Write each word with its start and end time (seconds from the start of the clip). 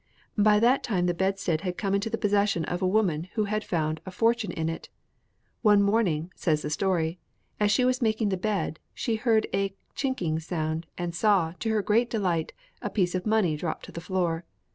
By 0.39 0.59
that 0.59 0.81
time 0.81 1.05
the 1.05 1.13
bedstead 1.13 1.61
had 1.61 1.77
come 1.77 1.93
into 1.93 2.09
the 2.09 2.17
possession 2.17 2.65
of 2.65 2.81
a 2.81 2.87
woman 2.87 3.25
who 3.35 3.45
found 3.59 4.01
a 4.03 4.09
fortune 4.09 4.51
in 4.51 4.67
it. 4.67 4.89
One 5.61 5.83
morning, 5.83 6.31
says 6.35 6.63
the 6.63 6.71
story, 6.71 7.19
as 7.59 7.69
she 7.69 7.85
was 7.85 8.01
making 8.01 8.29
the 8.29 8.35
bed, 8.35 8.79
she 8.95 9.17
heard 9.17 9.45
a 9.53 9.75
chinking 9.93 10.39
sound, 10.39 10.87
and 10.97 11.13
saw, 11.13 11.53
to 11.59 11.69
her 11.69 11.83
great 11.83 12.09
delight, 12.09 12.51
a 12.81 12.89
piece 12.89 13.13
of 13.13 13.27
money 13.27 13.55
drop 13.55 13.83
on 13.87 13.93
the 13.93 14.01
floor. 14.01 14.43